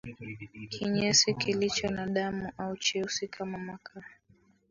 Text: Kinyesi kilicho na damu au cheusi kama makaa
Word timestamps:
Kinyesi 0.71 1.29
kilicho 1.33 1.87
na 1.89 2.07
damu 2.07 2.51
au 2.57 2.77
cheusi 2.77 3.27
kama 3.27 3.57
makaa 3.57 4.03